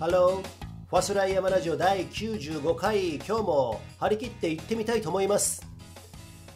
[0.00, 0.42] ハロー
[0.88, 3.16] ファスライヤマラジオ第95回。
[3.16, 5.62] 今日も張り切って行ってみたいと思います。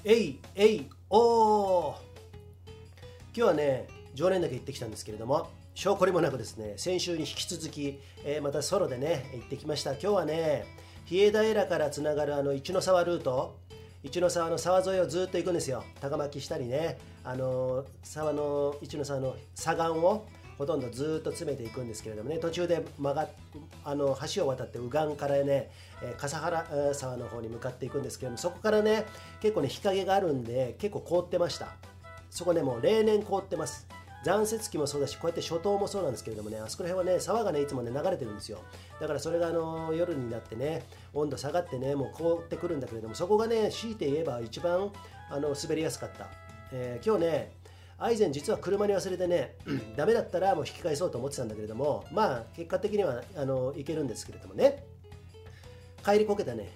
[0.02, 1.94] えいえいおー。
[1.94, 1.98] 今
[3.34, 9.90] 日はね常連だけ行ってきたんですけれども証拠りもなくですね先週に引き続き、えー、またソロでね行ってきました。
[9.90, 10.64] 今日はね
[11.04, 13.58] 比叡平からつながるあの一ノ沢ルート。
[14.02, 15.84] 一ノ沢の沢沿いをずっと行くんですよ。
[16.00, 20.26] 高巻したりねあの沢の一ノ沢の左岸を
[20.58, 22.38] ほとんどずっと詰めていくんですけれどもね。
[22.38, 23.28] 途中で曲が
[23.84, 25.70] あの橋を渡って右岸からね、
[26.16, 29.04] 笠原沢の方に向かっていくんですけどもそこからね
[29.40, 31.68] 結構ね日陰があるんで結構凍ってました。
[32.30, 33.86] そこねもう例年凍ってます。
[34.24, 38.58] 残雪期もそうだしこうやって初冬もそうなんですけれどもねあそこら辺はね沢がねいつもね流れてるんですよ。
[38.98, 40.82] だからそれがあの夜になってね
[41.12, 44.90] 温度下がってねもう凍ってくるんだけれどもそこがね強いて言えば一番
[45.30, 46.28] あの滑りやすかった、
[46.72, 47.52] えー、今日ね
[48.04, 49.56] アイゼン実は車に忘れてね、
[49.96, 54.84] ダメだったらもう引き返そうと思ってたんだけれども、まあ結果的にはあのいけるんですけれどもね、
[56.04, 56.68] 帰りこけたね、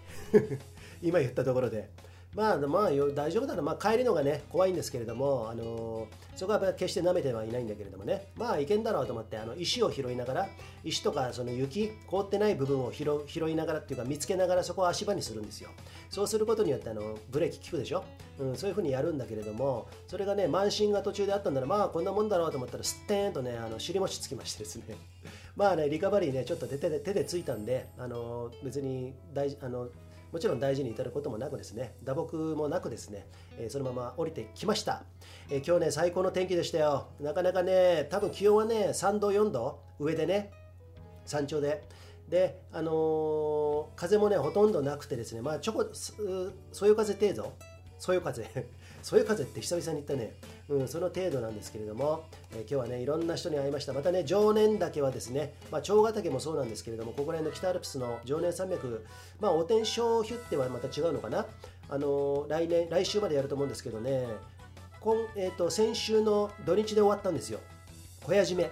[1.03, 1.91] 今言ったところで。
[2.39, 8.28] まあまあ大丈夫だな、まあ、帰りのがね怖いんですけれども、あのー、そこは決して舐めてはいないんだけれどもね。
[8.36, 10.48] まあいけんだろうと思ってあの石を拾いながら
[10.84, 15.70] 石とかその雪凍ってない部分を拾いながらっていうか見つけながらそこを足場にするんですよ。
[16.11, 18.05] そうすることによってあのブレーキ効くでしょ、
[18.39, 24.97] うん、そういうふうにやるんだけれどもそれがね慢心が途中であったんだらまあこんなもんだろうと思ったらすってんとねあの尻餅つきましてですね。
[25.56, 29.89] まあねリカバリーねちょっと手で手でついたんであの別に大あの
[30.33, 33.27] もちろん大事に至ることもなくですね打撲もなくですね、
[33.59, 35.05] え、そのまま降りてきました、
[35.51, 37.09] え、今日ね最高の天気でしたよ。
[37.21, 40.53] なかなかね多分気温はね3度4度上でね
[41.25, 41.83] 山頂で。
[42.29, 47.55] であのー、風もねほとんどなくてですねまあちょこそよ風程度。
[47.99, 48.45] そよ風。
[49.03, 50.35] そよ風って久々に言ったね、
[50.69, 53.93] うん、その程度なんですけれども、えー、今日はねいろんな人に会いました。
[53.93, 59.05] またね常年岳はですね、まあ、長ヶ岳もそうなんですけれどもここら辺の北アルプスの常年山脈
[59.41, 61.47] まあお天正ヒュッテはまた違うのかな？
[61.89, 64.27] あのー、来年来週までやると思うんですけどね
[65.01, 67.61] 今、えーと、先週の土日で終わったんですよ。
[68.25, 68.71] 小屋締め。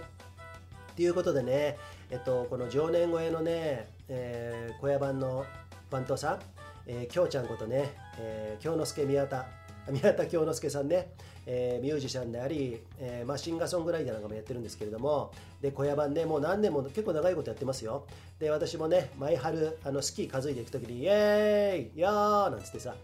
[0.95, 1.77] ということでね、
[2.11, 5.45] えっと、この常年越えのね、えー、小屋版の
[5.89, 6.39] 番頭さん、
[6.85, 9.45] えー、京ちゃんことね、えー、京之助宮田。
[9.91, 11.11] 宮田京之介さんね、
[11.45, 15.31] えー、ミュージシャンであり、えーまあ、シンガーソングライターなんかもやってるんですけれども
[15.61, 18.05] で小屋版ねもう何年も結構長いことやってますよ
[18.39, 22.95] で私もね毎春あのスキー数えていくときに「イェーイよー!」なんつってさ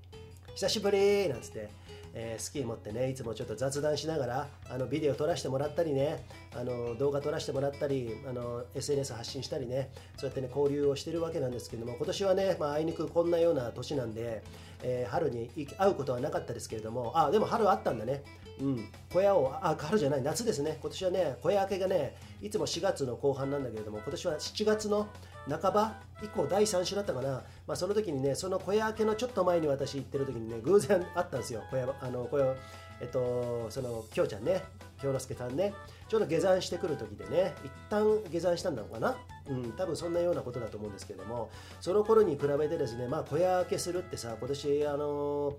[0.54, 1.68] 「久しぶり!」なんつって
[2.14, 14.42] えー、スキー持ってねいつもちょっと雑談しながらあのビデオ撮らせてもらったりねあの動画撮らせてもらったりあの SNS 発信したりねそうやってね交流をしてるわけなんですけども今年はね、まあ、あいにくこんなような年なんで、
[14.82, 18.22] えー、春に会うことはなかったですけれどもあでも春あったんだね。
[18.60, 18.88] うん。
[19.12, 20.78] 小屋をあ春じゃない夏ですね。
[20.80, 25.08] 今年はね小屋明けがねいつも4月の後半なんだけれども今年は7月の
[25.56, 31.62] 半ば以降第3週だったかな、まあ、その時にねその小屋明けのちょっと前に私行ってる時にね偶然あったんですよ。
[31.70, 32.54] 小屋あの小屋
[33.00, 34.62] えっとそのきょうちゃんね。
[35.00, 35.72] 京之介さんね。
[36.08, 39.16] ちょうど下山してくる時でね一旦下山したんだろうかな。
[39.48, 41.50] うん多分そんなようなことだと思うんですけども。
[41.80, 45.56] その頃に比べてですねまあ小屋明けするってさ今年あの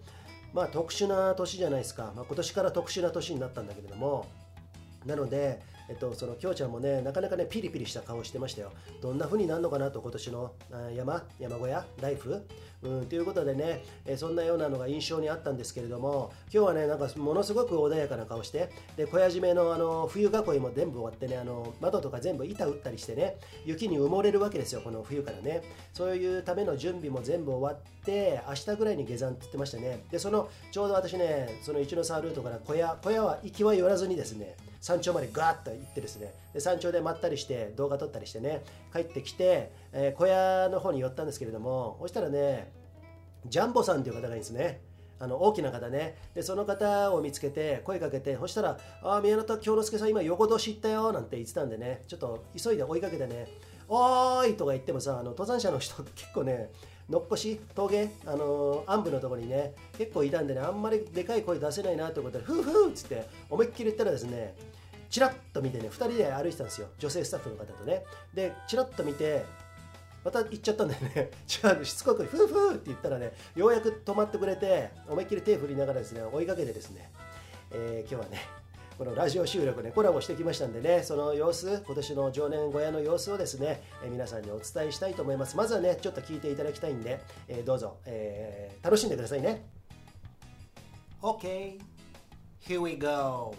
[0.54, 4.28] まあ特殊な年じゃないですか、まあ、今年から特殊な年になったんだけれども。
[5.06, 5.60] なので
[5.92, 8.72] えっと、そのきょうちゃんもねなかなかねピリピリした顔してましたよ。
[9.02, 10.54] どんな風になるのかなと今年の
[10.96, 12.42] 山山小屋ライフ？
[12.84, 25.62] うんということでね、えそんなようなのが印象にあったんですけれども今日はねなんかものすごく穏やかな顔してで小屋締めのあの冬囲いも全部終わってねあの窓とか全部板打ったりしてね雪に埋もれるわけですよこの冬からね。
[25.94, 30.04] そういうための準備も全部終わって明日ぐらいに下山って言ってましたね。
[30.10, 42.72] でそのちょうど私ねその一ノ沢ルートから小屋小屋は行きは寄らずにですね山頂までガーッと行ってですねで山頂でまったりして動画撮ったりしてね帰ってきて、えー、小屋の方に寄ったんですけれどもそしたらね
[43.46, 44.82] ジャンボさんという方がいいんですね
[45.20, 53.48] あの大きな方ねでその方を見つけて声かけてそしたら「ああ宮本京之介さん今横年行ったよ」なんて言ってたんでねちょっと急いで追いかけてね
[53.88, 56.72] 「おーい!」とか言ってもさあの登山者の人結構ね
[57.12, 64.56] のっこし峠あのー、暗部のところにね結構いたんでねあんまりでかい声出せないなと思ってふうふうっつって思いっきり言ったらですね
[65.10, 66.88] チラッと見てね2人で歩いてたんですよ。
[66.98, 68.06] 女性スタッフの方とね。
[68.34, 69.44] でチラッと見て
[70.24, 71.32] また行っちゃったんだよね。
[71.46, 77.12] 違うしつこくふうふうって言ったらねようやく止まってくれて思いっきり手振りながらですね追いかけてですね、
[77.72, 78.61] えー、今日はね
[79.02, 85.58] このラジオ収録でコラボしてきましたんでねその様子今年の常年小屋の様子をですね、え皆さんにお伝えしたいと思います。
[85.58, 89.66] まずはねちょっと聞いていただきたいんで、えどうぞ、えー、楽しんでくださいね。
[91.20, 91.80] OK
[92.64, 93.56] here we go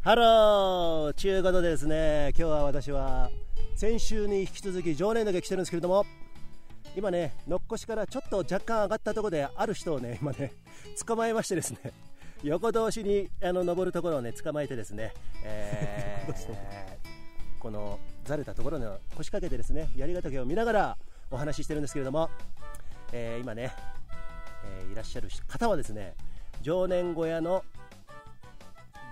[0.00, 1.12] Hello！
[1.12, 3.30] ちゅうことでですね今日は私は
[3.82, 6.06] 先週に引き続き常念岳来てるんですけれども
[6.94, 10.52] 今ねのっこしからちょっと若干上がったところである人をね今ね
[11.04, 11.90] 捕まえましてですね
[12.44, 15.12] 横通岳にあの登るところをね捕まえてですね、
[15.42, 16.56] えー、
[17.58, 18.84] このざれたところに
[19.16, 20.98] 腰掛けてですね槍ヶ岳を見ながら
[21.32, 22.30] お話ししてるんですけれども、
[23.10, 23.74] えー、今ね、
[24.64, 26.14] えー、いらっしゃる方はですね
[26.60, 27.64] 常年小屋の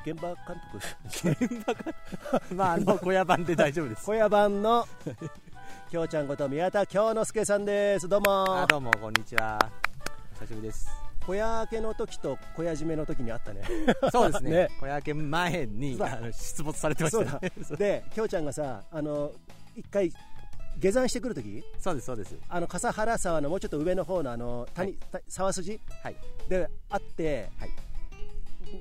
[0.05, 0.79] 現場監督。
[1.05, 1.95] 現場監
[2.31, 4.05] 督 まああの小屋版で大丈夫です。
[4.05, 4.87] 小屋版の。
[5.91, 8.09] きょうちゃんこと宮田京之介さんです。
[8.09, 8.67] どうも。
[8.69, 9.59] どうもこんにちは。
[10.41, 10.89] 久しぶりです。
[11.27, 13.63] 小屋明けの時と小屋締めの時にあったね。
[14.11, 14.51] そうですね。
[14.69, 14.69] ね。
[14.81, 19.33] 小屋明け前に出没されてました、ね、できょうちゃんがさあの
[19.77, 20.11] 一回
[20.79, 22.37] 下山してくるときそうですそうです。
[22.49, 26.17] あの笠原沢のもうちょっと上の方のあの谷、はい、沢筋、はい、
[26.49, 27.71] であって、はい、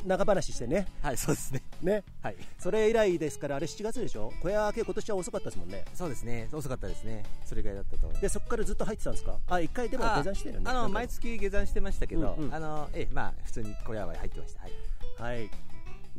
[0.05, 0.87] 長話してね。
[1.01, 1.61] はいそうですね。
[1.81, 2.03] ね。
[2.21, 2.35] はい。
[2.57, 4.31] それ以来ですからあれ7月でしょ？
[4.41, 5.85] 小屋明け今年は遅かったですもんね。
[5.93, 6.47] そうですね。
[6.51, 7.23] 遅かったですね。
[7.45, 9.37] それぐらいだったとでそこからずっと入ってたんですか？
[9.47, 14.61] あ一回でも下山してるあの毎月下山してましたけど、うんうん、あのえまあ普通に小屋は入ってました。
[14.61, 15.49] はい、はい、い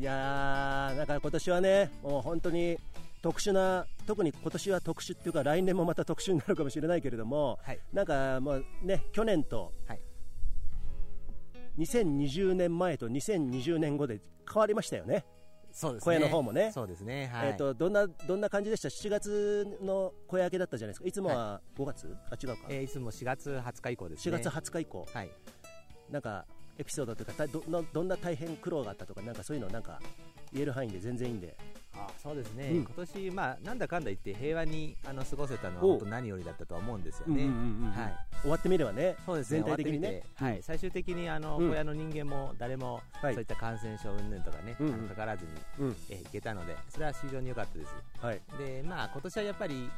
[0.03, 2.79] やだから今年はねもう本当に
[3.23, 10.01] 特殊な特に今年は特殊っていうか来年もまた特殊になるかもしれないけれども、はい、なんかもうね去年と、はい
[11.79, 14.21] 2020年前と2020年後で
[14.51, 15.25] 変わりましたよね。
[15.73, 16.73] そうですね、小屋の方もね。
[16.73, 17.31] そうですね。
[17.33, 21.07] はい、えっ、ー、とどんなどんな感じでした？7月の小屋明けだったじゃないですか。
[21.07, 22.67] いつもは5月、はい、あ違うか。
[22.69, 24.37] えー、いつも4月20日以降ですね。
[24.37, 25.07] 4月20日以降。
[25.13, 25.31] はい。
[26.11, 26.47] なんか
[26.79, 30.01] エピソードというかどどんな大変苦労があったとかなんかそういうのなんか
[30.53, 31.57] 言える範囲で全然いいんで。
[31.95, 37.45] あそうですね、うん、今年、まあ、なんだかんだ言って平和にあの過ごせたのは本当何よりだったとは思うんですよね、
[37.95, 39.61] はい、終わってみればね、そうですね。
[39.61, 47.95] 全体的にね、はい、最終的にあの、小屋の人間も誰も、そういった感染症云々とかね、あのかからずに、えいけたので、それは非常に良かったです。
[48.21, 49.91] はい、でまあ今年はやっぱり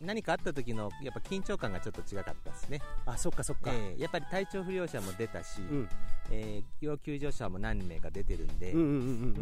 [0.00, 2.80] 何かあった時のやっぱ緊張感がちょっと違かったですね。
[3.04, 3.72] あ、そっかそっか。
[3.72, 5.88] えー、やっぱり体調不良者も出たし、うん、
[6.30, 8.72] えー、要救助者も何名か出てるんで、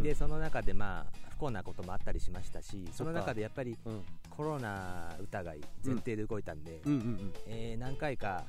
[0.02, 3.76] でその中でまあ不幸なこともあったりしましたし、その中でやっぱり、
[4.30, 6.80] コロナ疑い前提で動いたんで、
[7.78, 8.44] 何回か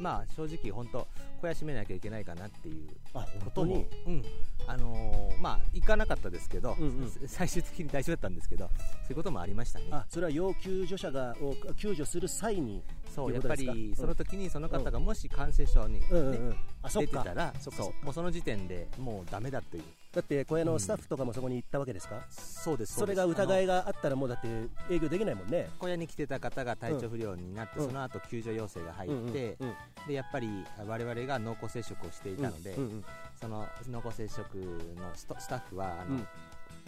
[0.00, 1.06] まあ正直本当
[1.36, 4.22] 肥やしめなきゃいけないかなっていうことも、うん、
[4.66, 8.72] あのー、まあ行かなかったですけど、うんうん、最終的に大丈夫だったんですけどそ
[9.08, 9.86] ういうこともありましたね。
[9.90, 12.82] あそれは要救助者がを救助する際に
[13.14, 16.56] そうやっぱりその時にその方がもし感染症に、ね、うんうんうん、
[16.88, 18.04] 出てたらそう。
[18.04, 19.82] もうその時点でもうだめだという
[20.14, 22.94] だって小屋のスタッフとかもそこに行ったわけですか、うん、そうです。
[22.94, 24.48] それが疑いがあったらもうだって
[24.88, 25.68] 営業できないもんね。
[25.78, 30.48] 小屋に来てた方が体調不良になって、うん、その後救助要請が入って、うんうんうん、でやっぱり
[30.86, 33.04] 我々が濃厚接触をしていたので、うんうんうん、
[33.40, 36.20] その濃厚接触のスタッフはあの、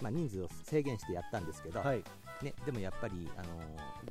[0.02, 2.04] まあ、人数を制限してやったんですけど、はい、
[2.42, 3.48] ね、でもやっぱり、あの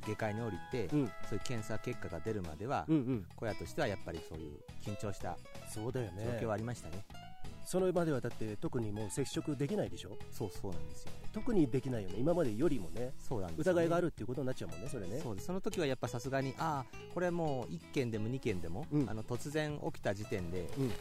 [0.02, 5.38] ー、下界に降りて、うん、そういう検査結果が出るまでは、うんうん、小屋としてはやっぱりそういう緊張した
[5.74, 7.04] 状況はありましたね。
[7.66, 10.16] その場ではだって特にもう接触できないでしょ？
[10.30, 12.14] そうそうなんですよ特にできないよね。
[12.18, 13.12] 今までよりもね。
[13.18, 15.20] そうなんです、ね、疑いがあるっていうことになっちゃうもんねそれね。
[15.22, 15.46] そうです。
[15.48, 20.92] その時はやっぱさすがにああこれもう1件でも2件でも、うん、あの突然起きた時点で、うん、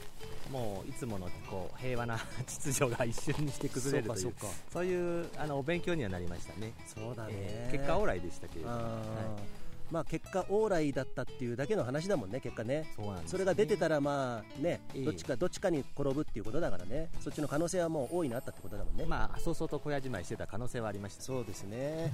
[0.51, 4.33] もういつものこう平和な秩序が一瞬にして崩れるという
[4.73, 6.73] そういうあのお勉強にはなりましたね。
[6.85, 22.11] そうだね、えー、結果オーライでしたけれども、はいまあ、結果、往来だったっていうだけの話だもんね、結果ね、そ、ね、それが出てたら、まあね、どっちかどっちかに転ぶっていうことだからね、そっちの可能性はもう大いにあったってことだもんね、まあ、そうそうと小屋じまいしてた可能性はありました、そうですね、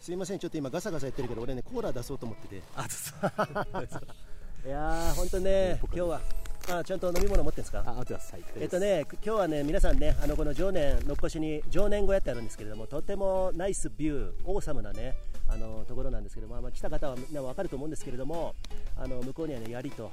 [0.00, 2.86] すいません、ちょっと今、ガサガサ言ってるけど、俺ね、コーラ出そうと思ってて、あ
[4.64, 6.41] いやー、本当ね、 今日は。
[6.70, 7.82] あちゃんと飲み物持ってんですか？
[7.86, 15.14] あてます、はい、えっとね今日はね皆さんねあのこの常年のっこしに常年小屋ってあるんですけれどもとてもナイスビューオーサムなね
[15.48, 18.54] あのところなんですけども、まあ、来た方はみんな分かると思うんですけれども
[18.96, 20.10] あの向こうにはね槍と、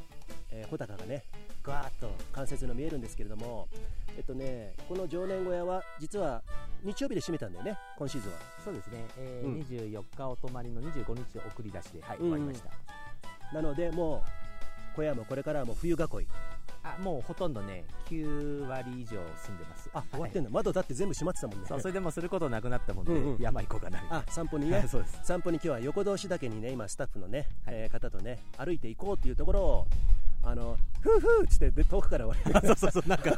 [0.52, 1.24] えー、穂高がね
[1.64, 3.68] ガーッと関節の見えるんですけれども
[4.18, 6.42] えっとねこの常年小屋は実は
[6.84, 8.38] 日曜日で閉めたんだよね今シーズンは。
[8.64, 12.70] そうですね、えーうん、24日お泊まりの25日送り出しで、はい、終わりました、
[13.54, 14.39] なのでもう
[15.00, 16.28] 小屋もこれからはもう冬囲い。
[16.82, 19.90] あもうほとんどね9割以上住んでます。
[19.94, 21.66] あ終わってんの、はい、窓だって全部閉まってたもんね。
[21.68, 24.86] それでもすることなくなったもんで、うんうん、山行こうかなあ散歩にね。
[24.90, 25.20] そうです。
[25.24, 29.88] 散歩に今日は横通しだけにね今スタッフのね、はい、えー、方とね歩いていこうというところを
[30.44, 32.26] あのふうふうっつってで遠くから
[32.66, 33.32] そうそうそうなんか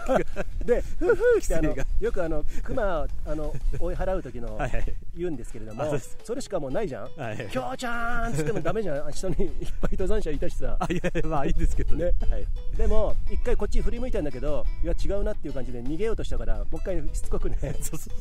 [0.66, 4.60] でふうふうってあのよくあの熊あの追い払う時の
[5.16, 5.84] 言うんですけれども
[6.24, 7.08] それしかもうないじゃん
[7.52, 9.12] 「きょうちゃん!」っつってもダメじゃん。
[9.12, 10.78] 人にいっぱい登山者いたしさ。
[10.90, 12.46] いやまあいいんですけどね、はい、
[12.78, 17.58] でも一回こっち振り向いたんだけどいや違うなっていう感じで逃げようとしたからもう一回しつこくね。
[17.82, 18.14] そうそう。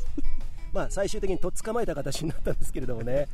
[0.73, 3.27] まあ最終的にとっ捕まえた形になったんですけれどもね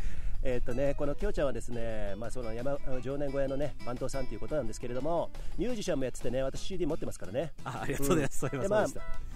[0.49, 7.53] えっとね、このきょうちゃんはですね、まあ、その山常年小屋のね番頭さんということなんですけれどもミュージシャンもやっててね私 CD 持ってますからね。
[7.65, 8.87] あありがとうございます、うん、でまあ、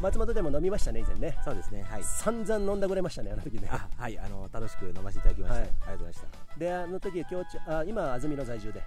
[0.01, 1.37] 松本でも飲みましたね以前ね。
[1.45, 1.83] そうですね。
[1.83, 2.05] はい。
[2.05, 3.69] 散々飲んだくれましたねあの時ね。
[3.97, 4.19] はい。
[4.21, 6.59] あの楽しく飲ませていただきました、はい、ありがとうございました。
[6.61, 8.81] であの時きょうちゃんあ今安曇野在住で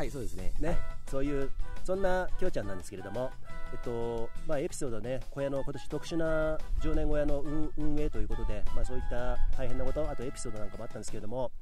[0.00, 0.50] はいそうですね。
[0.60, 0.78] ね、はい、
[1.10, 1.50] そういう
[1.84, 3.30] そんなきょうちゃんなんですけれども
[3.72, 7.40] えっとまあ、エピソードね、小屋の今年特殊な常年小屋の
[7.76, 11.52] 運営ということで、まあ、そういった大変なこと、あとエピソードなんかもあったんですけれども、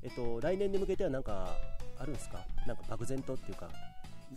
[0.00, 1.56] えっと、来年に向けては何か
[1.98, 2.38] あるんですか、
[2.68, 3.68] なんか漠然とっていうか。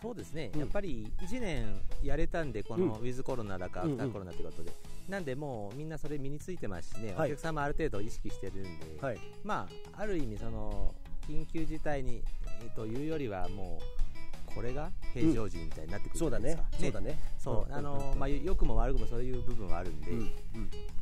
[0.01, 4.71] そうですね、うん、やっぱり1年やれたんで、このウィズコロナだか、アフターコロナということで、
[5.07, 10.95] なんでもうみんなそれ身についてますしね、はい、お客様ある程度意識してるんで、はい、まあ、ある意味、その
[11.29, 12.23] 緊急事態に、
[12.75, 13.99] というよりは、もう、
[14.53, 17.19] これが平常時みたいになってくるじゃないですか、そうだね。
[17.37, 20.11] そう、あのまあ、良くも悪くもそういう部分はあるんで、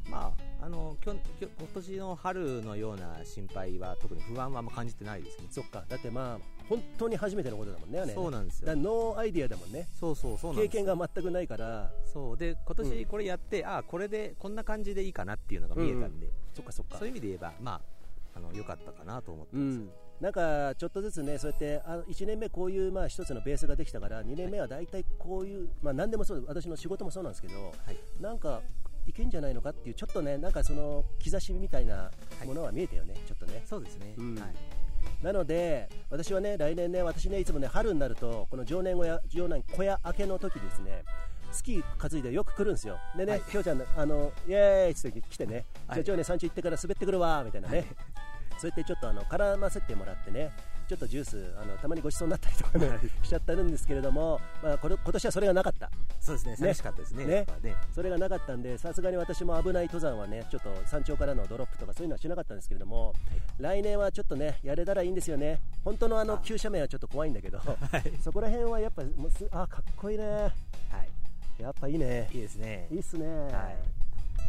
[0.10, 5.48] まあ、あのきょ今年の春のような心配は特に不安はあんま感じてないですね。
[5.50, 5.86] そっか。
[5.88, 8.76] だってまあ本当に初めてのことだもんねそうなんですよ。
[8.76, 9.88] No idea だもんね。
[10.00, 11.92] そうそうそう経験が全くないから。
[12.06, 12.38] そう。
[12.38, 16.98] で今年これやって、うん、ああこれでこんな感じでいいかなっていうのが見えたんで、うん、そっかそっか。
[16.98, 17.82] そういう意味で言えばまあ
[18.38, 27.56] あの良かったかなと思ってます、うんなんかちょっとずつね、そうやってあ1年目、こういうまあ一つのベースができたから、2年目は大体こういう、まあ、何でもそう、私の仕事もそうなんですけど、
[27.86, 28.62] はい、なんか
[29.06, 32.12] いけんじゃないのかっていう、ちょっとね、なんかその兆しみたいな
[32.46, 33.62] ものは見えたよね、はい、ちょっとね。
[33.66, 34.56] そうですね、うん、はい。
[35.24, 41.04] なので、私はね、来年ね、私ね、いつもね、春になると、この常年小屋、常年小屋明けの時ですね、
[41.52, 42.98] スキー担いでよく来るんですよ。
[43.16, 47.86] でね、きょうちゃん、あの、イエーイって来てね、じゃあ、今日ね、山頂行ってから滑ってくるわ、みたいなね。
[48.58, 50.52] そうやってちょっとあの絡ませてもらってね
[50.88, 52.90] ちょっとジュースあのたまにごちそうになったりとかね
[53.22, 55.92] しちゃってるんですけれども、まあ、これ今年はそれがなかった。
[56.22, 57.46] そうですね寂しかったですねね。
[57.62, 57.76] ね。
[57.94, 63.16] それがなかったんでさすがに私も危ない登山はねちょっと山頂からのドロップとかそういうのはしなかったんですけれども、はい、
[63.60, 65.60] 来年はちょっとねやれたらいいんですよね。
[65.84, 70.26] 本当のあの急斜面はちょっと怖いんだけど、 はい、そこら辺はやっぱもうすあかっこいいね。
[70.26, 70.52] はい。
[71.62, 72.30] やっぱいいね。
[72.32, 72.88] いいですね。
[72.92, 73.26] いいっすね。
[73.28, 73.97] はい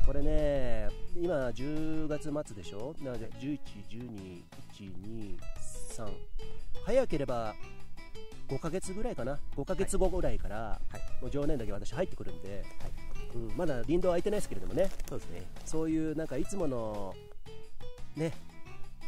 [0.08, 3.58] これね、今10月末でしょ、なので11、
[3.90, 5.36] 12、1、2、
[5.98, 6.08] 3、
[6.86, 7.54] 早ければ
[8.48, 10.78] 5ヶ月ぐらいかな、5ヶ月後ぐらいから、は
[11.20, 12.90] い、もう常年だけ私入ってくるんで、はい。
[13.34, 15.42] うん、まだ林道空いてないですけれどもね、そうですね。
[15.66, 17.14] そういうなんかいつもの、
[18.16, 18.32] ね、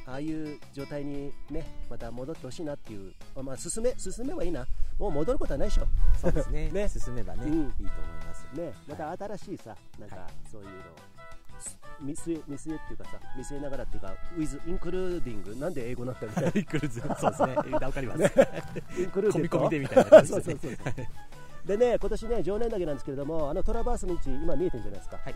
[0.05, 4.67] ああいう状態にね、また戻ってほしいなっていう、まあ、進め、進めばいいな、
[4.99, 5.87] もう戻ることはないでしょ。
[6.21, 6.69] そうですね。
[6.75, 6.87] ね。
[6.91, 8.30] 進めばね、うん、いいと思います。
[8.55, 10.75] ね、また新しいさ、はい、なんか、そういうの
[12.01, 16.53] 見据え見据えっていうかさ見据えながらっていうか with including なんで英語なんだみたいな。
[16.55, 17.73] include そうですね。
[17.73, 18.33] わかります、 ね、
[18.99, 20.77] including 込み込みでみたいなね、 そうそうそう
[21.67, 25.35] でね今年ね常念岳なんですけれどもあのトラバースの位置今見えてるじゃないですか、はい。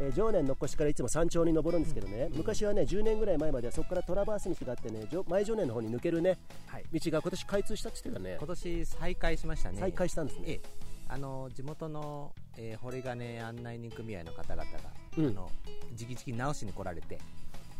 [0.00, 8.36] えー、常念乗越からいつも山頂に登るんですけどね、うん、昔はね10年ぐらい前まではそこからトラバース道があってね前常念の方に抜けるね、はい、道が今年開通したって言ってたね。
[8.38, 9.78] 今年再開しましたね。
[9.78, 10.60] 再開したんですね、ええ、
[11.08, 14.78] あの地元の、えー、堀金案内人組合の方々が、
[15.18, 15.50] うん、あの
[15.98, 17.18] 直々に直しに来られて。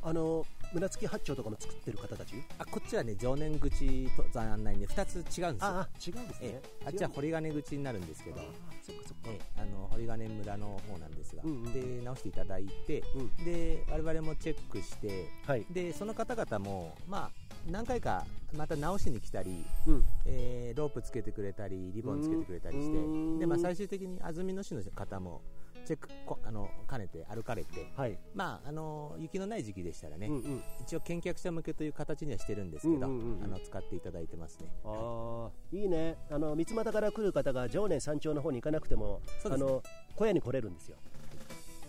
[0.07, 2.35] あの村付八丁とかも作ってる方たち？
[2.59, 5.57] あこっちはね常念口登山案内で2つ違うんですよ。
[5.63, 8.37] あ違うんですね、えあっちは堀金口になるんですけど。
[8.83, 18.25] そっかそっか、えあの堀金村の方なんですが、うんうん、で直していただいて、うん、で我々もチェックして、はい、でその方々もまあ何回か
[18.57, 25.43] また直しに来たり、うん、えー、ロープつけてくれたりリボンつけてくれたりしてで、まあ、最終的に安曇野市の方も
[25.85, 26.09] チェック
[26.45, 34.69] あの兼ねて歩かれて、はい、まああの雪のない時期でしたらね、うんうん、一応見学者向けという形にはしてるんですけど、うんうんうん、あの使っていただいてますね。
[34.85, 36.17] ああ、いいね。
[36.31, 39.83] あの三俣から来る方が常年山頂の方に行かなくても、ね、あの
[40.17, 40.97] 小屋に来れるんですよ。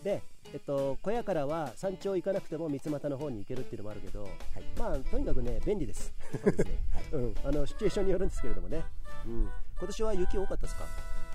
[0.05, 0.21] で、
[0.53, 4.31] えっと、小屋からは山頂行かなくても三俣の方に行けるっていうのもあるけど、はい、
[4.77, 6.13] まあとにかくね便利です。
[6.43, 6.77] そうですね。
[6.93, 8.83] はい、 うん、あのシチュエーションによるんですけれどもね。
[9.25, 10.85] うん、今年は雪多かったですか？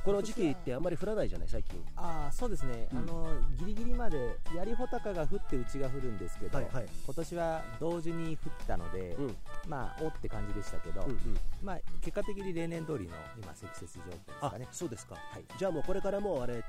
[0.04, 1.78] この時期ってあんまり降らないじゃない最近。
[1.96, 3.26] ああそうですね、うん、あの
[3.58, 9.36] ギリギリまで槍穂高が降ってうちが降るんですけど、はいはい、今年は同時に降ったので、うん、
[9.68, 11.18] まあおって感じでしたけど、うんうん、
[11.62, 14.68] まあ結果的に例年通りの今積雪状況ですかね。
[14.72, 16.62] そうですか、はい、じゃあもうこれからもうあれもう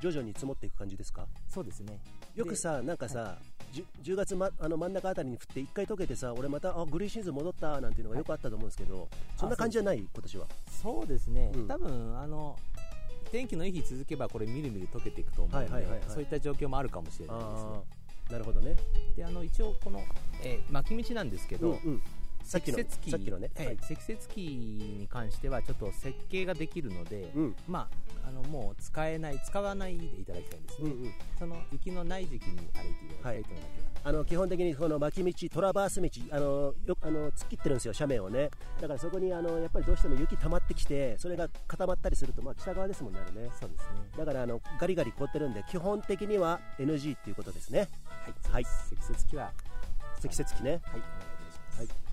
[0.00, 1.26] 徐々に積もっていく感じですか？
[1.48, 1.98] そうですね。
[2.34, 3.38] よくさなんかさ、は
[3.72, 10.46] い、10, 月、ま、あの真ん中あたりに降って1回溶けてさ俺またあグリーンシーズン戻ったなんていうのがよくあったと思うんですけど、はい、そんな感じじゃない今年は？
[10.82, 12.33] そうですね、うん、多分あの
[13.30, 17.70] 天気のいい日続けばこれみるみる溶けていくと思うので、はいはいはいはい、そういった状況もあるかもしれないですね。
[18.30, 18.76] なるほどね。
[19.16, 20.00] であの一応この、
[20.42, 22.02] えー、巻き道なんですけど、うんうん。
[22.44, 43.50] 積雪期さっきのね、はい、積雪期に関してはちょっと設計ができるので、うん、まああのもう使えない使わないでいただきたいんですね、うんうん、その雪のない時期に歩いていただきたいというのだけはあの基本的にこの巻き道、トラバース道、あのよあの突っ切ってるんですよ、斜面をね、だからそこにあのやっぱりどうしても雪溜まってきて、それが固まったりすると、まあ、北側ですもんね、ね。
[43.58, 44.10] そうですね。
[44.18, 47.88] だからあのガリガリ凍ってるんで、基本的には NG っていうことですね。
[48.04, 49.52] はい、はい、積雪期は
[50.20, 50.70] 積雪期ね。
[50.70, 51.02] はい、お願いい
[51.46, 51.78] たします。
[51.78, 52.03] はい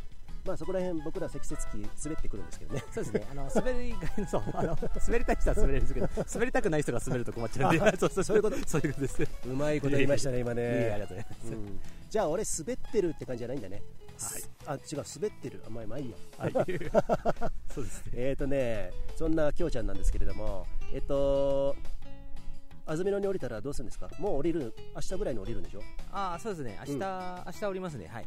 [0.46, 2.84] まあそこら辺僕ら積雪機滑ってくるんですけどね。
[2.92, 3.28] そうですね。
[3.32, 9.24] あの滑りがそうあの滑りたい人は滑れるんですけど、滑りたくない人が滑ると困っちゃうんで、 そうそうそういうことそういうことです。
[9.46, 10.92] うまいこと言いましたね今ね。
[10.92, 11.54] ありがとうございます。
[11.54, 11.80] うん
[12.12, 13.82] じゃあ俺滑ってるって感じじゃないんだね。
[14.20, 14.44] はい。
[14.66, 15.64] あ違う滑ってる。
[15.66, 16.18] あまあまあいいや。
[16.38, 16.52] はい。
[17.74, 18.12] そうですね。
[18.16, 21.76] えっとねそんなきょうちゃんなんですけれどもえっと。
[22.88, 24.10] 安曇野に降りたらどうするんですか？
[24.18, 25.82] もう降りる明日ぐらいに降りるんでしょ？
[26.12, 28.26] ああそうですね明日、うん、明日降りますねはい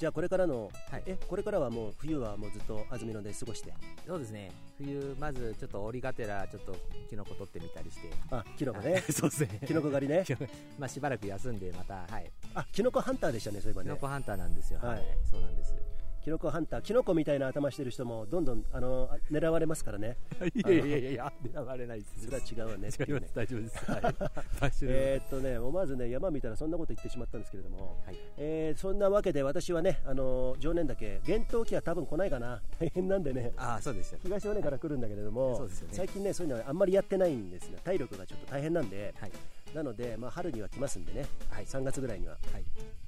[0.00, 3.74] じゃあこれからの、はい、えこれからはもう冬はもうずっと安曇野で過ごして？
[4.06, 4.50] そうですね。
[4.78, 6.74] 冬まずちょっと折りがてらちょっと
[7.10, 8.10] キノコ取ってみたりして。
[8.30, 9.04] あキノコね。
[9.12, 9.60] そうですね。
[9.66, 10.24] キノコ狩りね。
[10.80, 12.32] まあしばらく休んでまたはい。
[12.54, 13.88] あキノコハンターでしたねそういえばね。
[13.88, 14.80] キノコハンターなんですよ。
[14.80, 15.74] はい、そうなんです
[16.22, 20.18] キノコハンター、キノコみたいな頭してる人もどんどんあの狙われますからね。
[20.54, 22.26] いやいやいやいや、狙われないです。
[22.26, 22.88] それは違うわね。
[22.88, 23.84] 違います、大丈夫です。
[23.86, 39.32] はい、えっとね、思わずね、山見たらそんなこと言ってしまったんですけれども、はい、えー、そんなわけで私はね、あの常年岳、厳冬期は多分来ないかな、 大変なんでね、あそうです東尾根から来るんだけれども、はいね、最近ね、そういうのはあんまりやってないんですが、体力がちょっと大変なんで、はい、
[39.74, 42.36] なので、まあ、春には来ますんでね、はい、3月ぐらいには。
[42.52, 42.64] はい、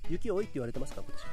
[0.08, 1.24] 雪多いって言われてますか、今年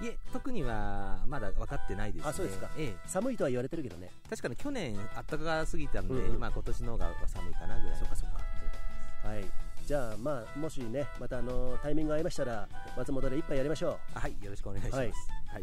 [0.00, 2.30] いえ特にはまだ分かってないですね。
[2.30, 4.10] あそうですか、ええ、寒いとは言われてるけどね。
[4.30, 9.28] 確かに去年あったかすぎたので、うんうん、まあ今年の方が寒いかなぐらいそうかそうか。
[9.28, 9.44] はい。
[9.84, 14.18] じゃあまあもしねまたあのタイミング合いましたら松本で一杯やりましょう。
[14.18, 15.62] はいよろしくお願いします、はい、はい、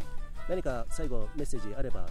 [0.50, 2.06] 何か最後メッセージあれば？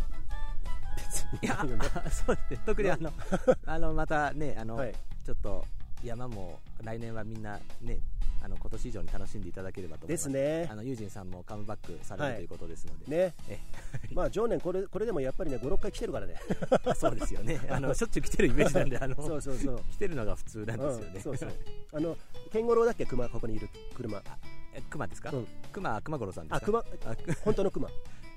[0.97, 1.39] 別に。
[1.43, 1.57] いや
[2.11, 2.61] そうですね。
[2.65, 3.13] 特にあの
[3.67, 5.67] あのまたねあの、はい、ちょっと
[6.05, 7.99] 山も来年はみんなね
[8.43, 10.29] あの今年以上に楽しんでいただければと思います。
[10.29, 10.69] ですね。
[10.71, 13.17] あのユージンさんもカムバックされる、ということですので。
[13.17, 13.35] ね。
[14.13, 16.35] まあ常年これこれでもやっぱりね5、6回来てるからね。
[16.95, 17.59] そうですよね。
[17.71, 21.13] あのしょっちゅう来てるイメージなんであのそうそうそう来てるのが普通なんですよね。
[21.15, 21.53] うん、そうそう。
[21.95, 22.17] あの
[22.53, 23.07] ケンゴロウだっけ？
[23.07, 24.23] 熊ここにいる車。
[24.75, 25.31] え熊ですか？
[25.33, 26.57] うん、熊熊五郎さんですか？
[26.57, 26.85] あ熊
[27.45, 27.89] 本当の熊。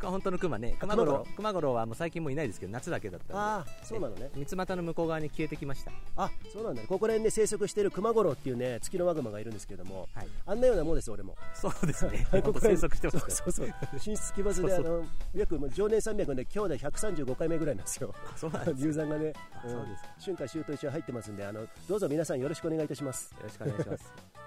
[0.01, 0.75] 本当のクマね。
[0.79, 4.29] 熊五郎熊五郎はもう最近もういないですけど夏だけだったああそうなのね。
[4.35, 5.91] 三つ股の向こう側に消えてきました。
[6.15, 6.77] あそうなんだ。
[6.77, 11.35] ねここら辺で生息している熊五郎っていうね月のワグマがいるんですけども、はい、あんなようなもんです俺も。
[11.53, 12.25] そうですね。
[12.43, 18.13] ここ生息してますそうそう進出鬼没であの約常年300で今日で135回目ぐらいなんですよ。
[18.35, 19.33] そうなんです流産がね、
[19.65, 23.33] うん、そうです春夏秋冬一応入ってますんであのどうぞ皆さんよろしくお願いいたします。
[23.33, 24.46] よろしくお願いします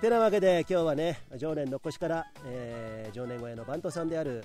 [0.00, 4.42] てなわけで今日はね常年のっこしから、えー、常年小屋のバントさんである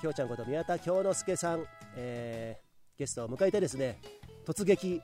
[0.00, 1.66] きょうちゃんこと宮田京之介さん、
[1.96, 4.00] えー、ゲストを迎えてですね
[4.46, 5.02] 突撃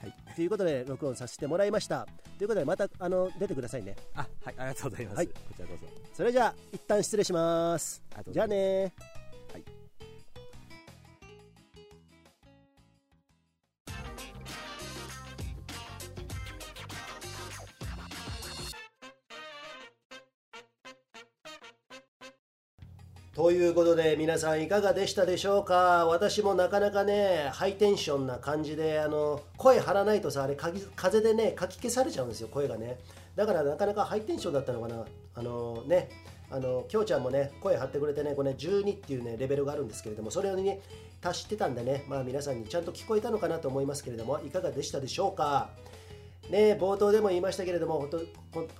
[0.00, 2.06] はい、ということで録音させてもらいました。
[2.38, 3.96] ということでまたあの出てくださいね。
[4.14, 4.54] あはい。
[4.56, 6.16] ありがとうございます、はい、こちらこそ。
[6.16, 8.02] それじゃあ一旦失礼します。
[8.30, 8.94] じゃあね
[23.80, 26.04] ことで皆さんいかがでしたでしょうか？
[26.04, 32.98] 私もなかなかねハイテンションな感じであの声張らないとさあれ風でねかき消されちゃうんですよ声がね。
[33.36, 35.06] だからなかなかハイテンションだったのかな。
[35.34, 36.10] あのね
[36.50, 40.82] あのきょうちゃんもね声張ってくれてねこれ、ね、12っていうねレベルがあるんですけれどもそれに、ね、
[41.22, 45.70] 達してたんでねまあ皆さんにちゃんと聞こえたのかなと思いますけれどもいかがでしたでしょうか？
[46.50, 48.08] ね、冒頭でも言いましたけれども、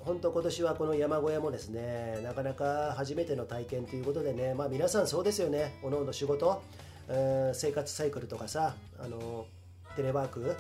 [0.01, 6.61] 本当、今年はこの山小屋もですね、なかなか初めての体験ということでね、まあ、皆さんそうですよね、おのおの仕事、
[7.09, 9.47] えー、生活サイクルとかさ、あの
[9.95, 10.57] テレワーク、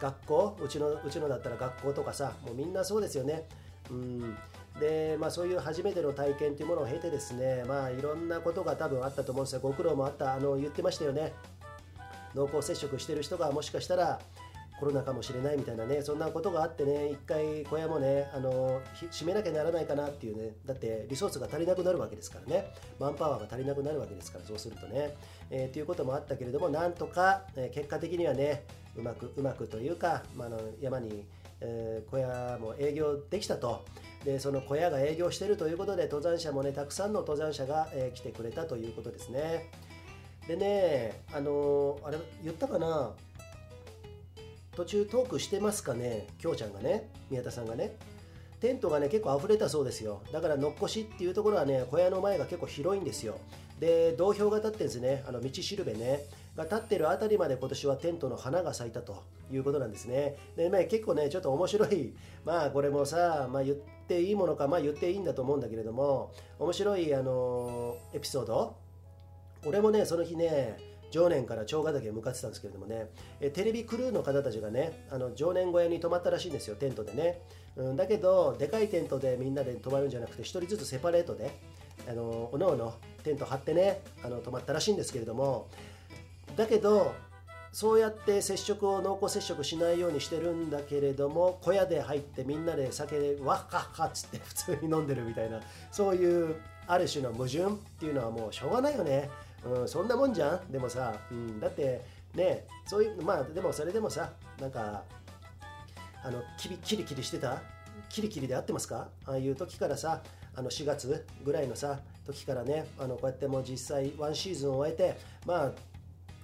[0.00, 3.46] 学校うちの、うちのだったら学校とかさ、もうみんなそうですよね。
[3.90, 4.36] うん
[4.80, 11.34] でまあ、そういう初めての体験というものを経てですね、まあ、いろんなことが多分あったと思うんですよ、ご苦労もあった、あの言ってましたよね。
[12.34, 14.20] 濃厚接触してる人がもしかしたら
[14.78, 22.72] コロナかもしれないみたいなねそんなことがあってね一回小屋もねあの閉めなきゃならないかなっていうねだってリソースが足りなくなるわけですからね。
[22.98, 25.16] マンパワーが足りなくなるわけですからそうするとね、
[25.50, 28.64] えー、ということもあったけれどもなんとか、え、結果的にはね
[28.96, 31.24] うまくうまくというか、ま、あの山に、
[31.60, 33.84] えー、小屋も営業できたと。
[34.24, 39.70] でその小屋が営業しているということで登山者もねたくさんの登山者が、えー、来てくれたということですね。
[40.48, 43.12] でねあのー、あれ言ったかな？
[44.78, 47.96] 途中トークしてますかね、きょうちゃんがね、宮田さんがね。
[48.60, 50.22] テントがね、結構溢れたそうですよ。
[50.30, 53.38] だから、のっこしっていうところはね、小屋の前が結構広いんですよ。
[53.80, 56.20] で、道標が立ってるんですね、あの道しるべね、
[56.54, 60.36] が立ってるあたりまで今年はテントの花が咲いたということなんですね。
[60.54, 62.14] で、ね、結構ね、ちょっと面白い、
[62.44, 68.76] まあこれもさ、まあ言っていいものか、まあ言っていいんだと思うんだけれども、面白い、あのエピソード。
[69.66, 70.76] 俺もね、その日ね、
[71.10, 77.40] 常年から長ヶ岳へ向かってたんですけれどもね、えテレビクルーの方たちがねあの常年小屋に泊まったらしいんですよテントでね、
[77.76, 81.50] うん、だけどでかいテントでみんなで泊まるんじゃなくて1人ずつセパレートで
[82.08, 82.94] あのおのおの
[83.24, 85.68] テント張ってねあの泊まったらしいんですけれども。
[86.56, 87.14] だけど
[87.72, 95.60] そうやって接触を濃厚接触しないようにしてるんだけれども小屋で入ってみんなで酒でわっかっかっつって普通に飲んでるみたいな
[95.92, 97.68] そういうある種の矛盾っ
[98.00, 99.28] ていうのはもうしょうがないよね。
[99.64, 100.72] うん、そんなもんじゃん。
[100.72, 102.00] でもさ、うん、だって
[102.34, 105.02] ねそういうまあでもそれでもさなんか
[106.22, 107.60] あのキリキリキリしてた？
[108.08, 109.08] キリキリで合ってますか？
[109.26, 110.22] ああいう時からさ
[110.54, 115.72] あの4月ぐらいのさ時からねあのこうやってもう実際ワンシーズンを終えてまあ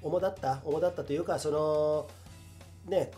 [0.02, 0.60] 主だった？
[0.64, 2.08] 主だったというかその
[2.88, 3.10] ね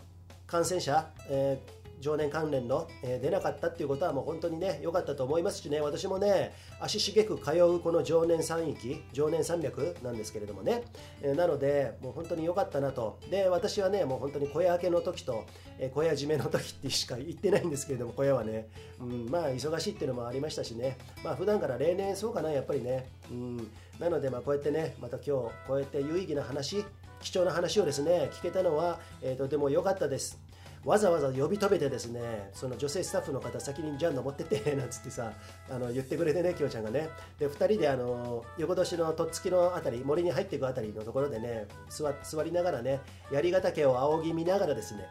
[0.45, 5.81] 感染者、えー常年関連の、えー、出なかったっていうことはもう本当にね良かったと思いますしね。
[5.81, 10.83] 私もね足しげく通うこの常年山域常年山脈なんですけれどもね、
[11.21, 13.19] えー、なのでもう本当に良かったなと。
[13.29, 15.45] で私はねもう本当に小屋明けの時と、
[15.79, 20.97] えー、小屋締めの時ってしか行ってないんですけれども小屋はね、うん、まあ忙しいっていうのもありましたしね。
[21.23, 26.85] まあ普段から例年そうかなやっぱりね、うん、なのでまあこうやってねまた今日こうやって有意義な話
[27.21, 30.39] 貴重な話をですね聞けたのは、えー、とても良かったです。
[30.87, 35.33] わざわざ呼び止めてですねその女性スタッフの方先にじゃあ登ってって なんつってさ
[35.69, 37.09] あの言ってくれてねきょうちゃんがね。
[37.37, 45.09] で2人であの横年のとっつきのあたり森に入っていくあたりのところでね座座りながらね槍ヶ岳を仰ぎ見ながらですね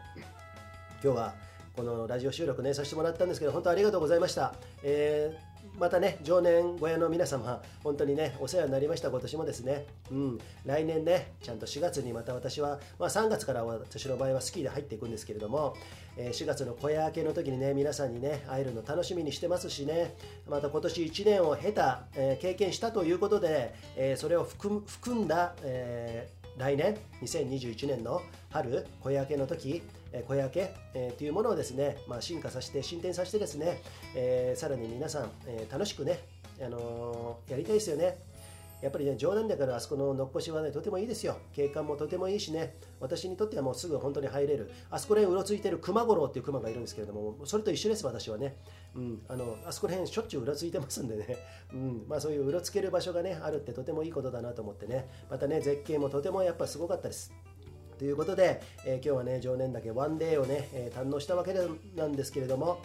[1.03, 1.35] 今日は
[1.75, 5.46] このラジオ収録ねさせてもらったんですけど本当ありがとうございました、えー
[5.77, 9.85] またね、常年小屋の皆様、本当にね、お世話になりました、今年もですね。
[10.11, 15.75] うん、来年ね、ちゃんと4月にまた私は、まあ3月から私の場合はスキーで入っていくんですけれども、
[16.17, 20.15] えー、4月の小屋明けの時にね、皆さんにね、会えるの楽しみにしてますしね、
[20.49, 29.83] また今年1年を経た、えー、経験したということで、えー、それを含んだ、えー、来年、2021年の春、小屋明けの時、
[30.25, 33.81] 小屋明け、えー、というものをですね、まあ、進化させて進展させてですね、
[34.15, 36.19] えー、さらに皆さん、えー、楽しくね、
[36.61, 38.17] あのやりたいですよね。
[38.79, 41.37] やっぱりね、冗談だからあそこののっこしはね、とてもいいですよ。
[41.51, 44.69] 景観もとてもいいしね、私にとってはもうすぐ本当に入れる。
[44.91, 48.55] あそこら辺うろついてる熊五郎っていう熊がいるんですけれども、それと一緒です、私はね。
[48.95, 51.37] うん、あのあそこら辺しょっちゅううろついてますんでね、
[51.73, 57.33] うん、まあそういううろつける場所がね、あるってとてもいいことだなと思ってね、またね、絶景もとてもやっぱすごかったです。
[57.97, 61.53] ということで、えー、今日はね常年岳ワンデーをね、えー、堪能したわけ
[61.95, 62.79] なんですけれども、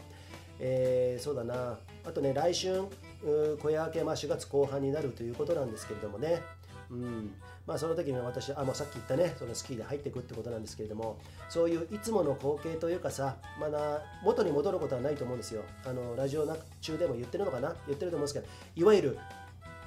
[0.58, 1.78] えー、そうだな。
[2.04, 2.88] あとね来春
[3.62, 6.42] 小屋明け、まあ、4月後半になるということなんですけれどもね。
[6.90, 7.34] うん。
[7.64, 15.62] まあ、その時に私あもうさっき言ったねそのスキーで入っていくってことなんですけれどもそういういつもの光景というかさ、まだ元に戻ることはないと思うんですよ。
[15.84, 16.46] あのラジオ
[16.80, 17.74] 中でも言ってるのかな？
[17.86, 19.18] 言ってると思うんですけどいわゆる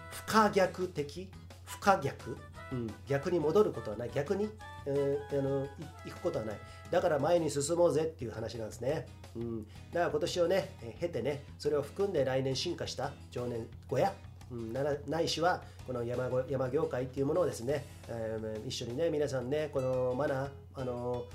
[0.10, 1.30] 不可逆的
[1.66, 2.38] 不可逆？
[2.72, 4.12] うん、逆に戻ることはない。
[4.14, 4.50] 逆に、
[4.88, 5.68] え、あの
[6.06, 6.56] 行くことはない。
[6.92, 14.14] だから前に進もうぜっていう話なんですね、うん、だから今年をね、え、経てねそれを含んで来年進化した常年小屋、
[14.52, 14.74] うん、
[15.08, 21.26] ないしはこの山山業界っていうものをですね、えー、一緒にね皆さんねこのマナーあの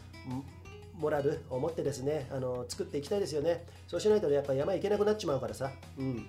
[0.95, 3.65] モラルを持ってですねあの作っていきたいですよね。
[3.89, 6.27] そうしないと、ね、やっぱ山行けなくなっちまうからさ、うん、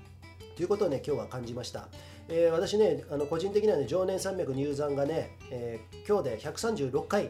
[0.55, 1.87] ということをね今日は感じました。
[2.29, 7.29] えー、私ねあの個人的にはね常年山脈入山がね、えー、今日で136回。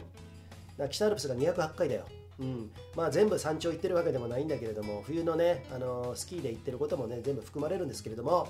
[0.89, 2.05] 北アルプスが208回だよ。
[2.39, 2.71] うん。
[2.95, 8.47] まあ、全部山頂行ってるわけでもないんだけれども冬のねあのスキーで行ってることもね全部含まれるんですけれども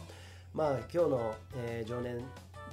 [0.54, 2.18] まあ今日の、えー、常年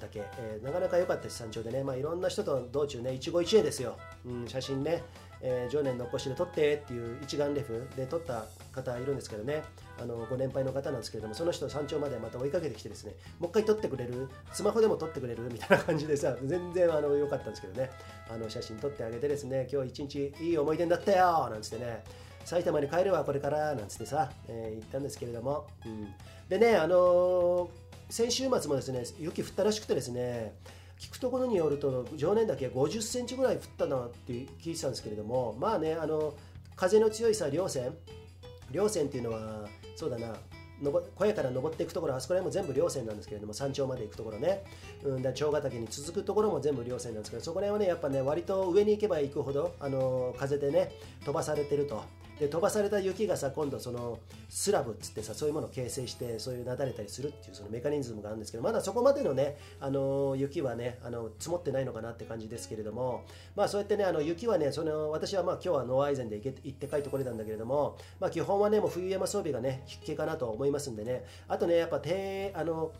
[0.01, 5.03] だけ、えー、なかなか良かったし山頂でね、まあ、いろんな人と道中ね一期一会ですよ、うん、写真ね、
[5.41, 9.63] えー、常年のっしで撮ってっていう一眼レフで撮った方いるんですけどね。
[10.01, 13.15] あのご年配の方なんですけれどもその人山頂までまた追いかけてきてですね。
[13.39, 14.29] もう一回撮ってくれる？
[14.53, 15.43] スマホでも撮ってくれる？
[15.53, 17.91] みたいな感じでさ全然あの良かったんですけどね。
[18.31, 19.69] あの写真撮ってあげてですね。
[19.73, 22.05] 今日一日いい思い出になったよなんつってね。
[22.45, 23.75] 埼玉に帰るわこれから。
[23.75, 26.09] なんつってさ、えー、言ったんですけれども、うん、
[26.49, 27.69] でねあのー、
[28.09, 30.55] 先週末もですね雪降ったらしくてですね
[30.99, 36.35] 聞くところによると常年岳50センチぐらい降ったなって聞いてたんですけれどもまあねあの
[36.77, 37.95] 風の強いさ稜線。
[38.73, 40.35] 稜線っていうのはそうだな
[41.17, 44.63] 小屋から登っていくところあそこら辺も全部稜線なんですけれども山頂まで行くところね、
[45.03, 50.93] うん、だ長ヶ岳に続くところも全部稜線なんですけどそこら辺はねやっぱね割と上に行けば行くほどあの風でね
[51.25, 52.05] 飛ばされてると。
[52.39, 63.25] で飛ばされた雪がさ今度そのスラブっつってさそういうものを形成してそういうなだれたりするっていうそのメカニズムがあるんですけどまだそこまでのねあの雪はねあの積もってないのかなって感じですけれども
[63.57, 71.25] まあそうやってねあの雪はねその私はまあ今日はノーアイゼンで行け行って帰ってこれたんだけれどもまあ基本はねもう冬山装備がね必携かなと思いますんでね。
[71.49, 72.93] あとねやっぱ手あの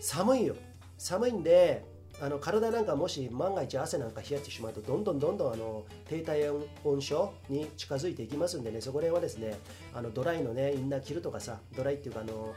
[0.00, 0.54] 寒いよ。
[0.96, 1.84] 寒いんで
[2.20, 6.48] あの体なんかもし万が一汗なんか冷やしてしまうとどんどんどんどんあの低体
[6.84, 9.56] 温症に近づいていきますんでねそこら辺はですね
[9.94, 12.54] あのドライのねインナー着るとかさドライっていうかあの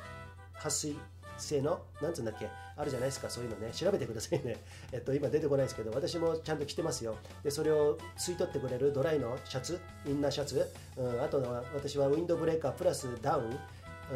[0.55, 0.95] 撥水
[1.37, 2.47] 性のなんつうんだっけ
[2.77, 4.57] あるじゃないですかそういうのね調べてくださいね。
[4.91, 7.15] えっと今出てこないですけど私もちゃんと着てますよ。
[7.43, 13.59] でそれを吸い取ってくれるドライのシャツインナーシャツ、うん、あとは私はウィンドブレーカープラスダウン、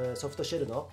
[0.10, 0.89] うん、ソフトシェルの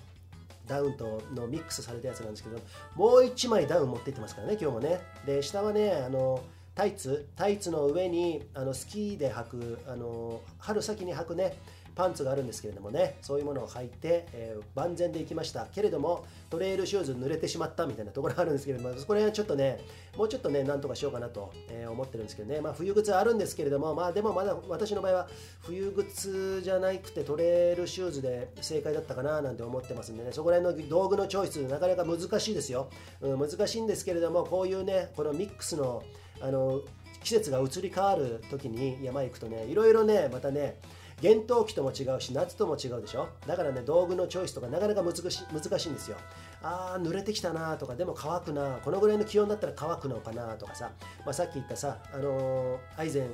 [0.67, 2.59] ダウンとのミックスされたやつなんですけど
[2.95, 5.01] もう1枚ダウン持っていってますからね今日もね。
[5.25, 6.41] で下はねあの
[6.75, 7.27] タイツ。
[7.35, 11.57] タイツの上にあのスキーで履くあの春先に履くね
[11.95, 15.67] パンツがあるんですけれどもねそういうものを履いて、えー、万全で行きました。
[15.73, 19.79] けれどもトレイルシューズ濡れてしまったみたいなところあるんですけれどもそこら辺はちょっとね
[20.17, 22.61] もうちょっとねなんとかしようかなと、えー、思ってるんですけどね。
[22.61, 25.27] まあ冬靴あるんですけれどもまあでもまだ私の場合は
[25.61, 32.89] 冬靴じゃなくてトレイルシューズで正解だったかななんて思ってますんでねそこら辺の道具のチョイスなかなか難しいですよ、
[33.21, 36.03] うん、難しいんですけれどもこういうねこのミックスの
[36.41, 36.81] あの
[37.23, 40.77] 季節が移り変わる時に山行くとねいろいろねまたね
[41.21, 43.29] 厳冬期とも違うし夏とも違うでしょ？
[43.47, 46.17] だからね道具のチョイスとかなかなか難し難しいんですよ。
[46.61, 48.79] あー濡れてきたなとかでも乾くな。
[48.83, 50.91] このぐらいの気温だったら乾くのかなとかさ、
[51.25, 53.29] まあ、さっき言ったさ、あのー、アイゼン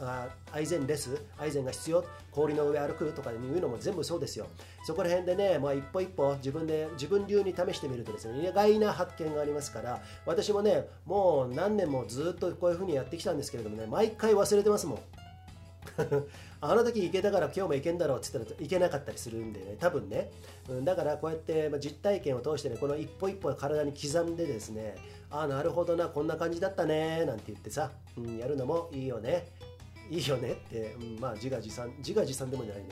[0.00, 1.22] あアイゼンレス？
[1.38, 2.04] アイゼンが必要？
[2.32, 4.46] 氷の上歩くとかいうのも全部そうですよ。
[4.84, 14.98] そこら辺でね、まあ、一歩一歩自分で自分流に試してみるとですね意外な発見がありますから私もねもう何年もずっとこういう風にやってきたんですけれどもね毎回忘れてますもん。
[16.60, 19.76] あの時行けたから今日も行けんだろうって言ったら行けなかったりするんでね。
[19.78, 20.30] 多分ね、
[20.68, 24.96] うん、だからこうやって、実体験を通してねこの一歩一歩体に刻んでですね
[25.30, 29.46] ああなるほどなこんな感じだったねなんて言ってさ、うん、やるのもいいよね。
[30.10, 32.84] いいよねって、うん、まあ自画自賛自画自賛でもないね。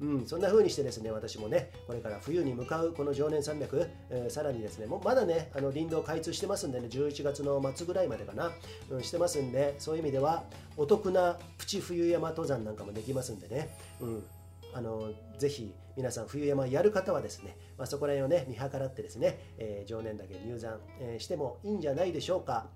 [0.00, 8.50] うん、そんな風にしてですね私もねこれから冬に向かうこの常年300、えー、さらにですねもうまだねあの林道開通してますんでね11月の末ぐらいまでかな、
[8.90, 10.44] うん、してますんでそういう意味では
[10.76, 14.24] お得なプチ冬山登山なんかもできますんでね、うん、
[14.72, 22.66] あのぜひ皆さん冬山やる方はですね、まあ、そこら辺をね見計らってですね、えー、常年岳入山、えー、してもいいんじゃないでしょうか。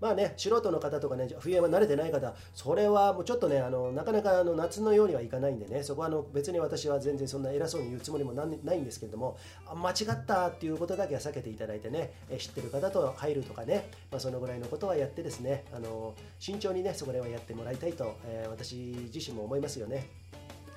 [0.00, 9.36] まあね、素人の方とかね、冬山慣れてない方、それはもうちょっとね、あのなかなかあの夏のようにはいかないんでね、そこはあの別に私は全然そんな偉そうに言うつもりもないんですけれども、
[9.74, 18.76] 間違ったっていうことだけは避けていただいてね、知ってる方と入るとかね、まあ、そのぐらいのことはやってですね、あの慎重にね、そこら辺はやってもらいたいと、えー、私
[19.12, 20.06] 自身も思いますよね。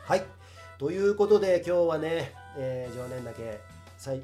[0.04, 0.24] はい。
[0.80, 3.60] ということで今日はね、えー、常年だけ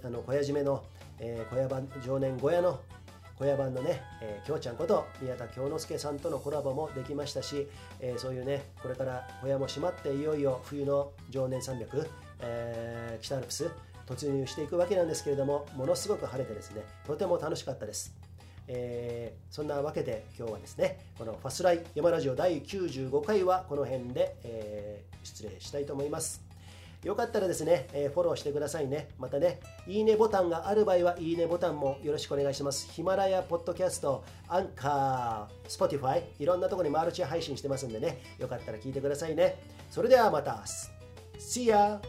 [0.03, 0.83] あの小屋締めの、
[1.19, 2.79] えー、小屋版常年小屋の
[3.37, 7.67] 小屋版のね、えー、京ちゃんこと宮田京之介さんとのコラボもできましたし、
[7.99, 12.07] えー、そういうねこれから小屋も閉まっていよいよ冬の常年300、
[12.41, 13.69] えー、北アルプス
[14.07, 18.15] 突入していくわけなんですけれどもものすごく晴れてですねとても楽しかったです。
[18.69, 26.46] えー、そんなわけで今日はですねこの「ファスライ山ラジオ第95回」はこの辺で、えー、失礼したいと思います。
[27.03, 29.09] よかったらですね、えー、フォローしてくださいね。
[29.17, 32.91] またね、いいねボタンがある場合は、いいねボタンもよろしくお願いします。
[32.91, 39.61] ヒマラヤ、ポッドキャスト、アンカー、スポティファイ、いろんなところにマルチ配信してますんでね、よかったら聞いてくださいね。
[39.91, 40.63] それではまた。
[41.37, 41.99] See ya!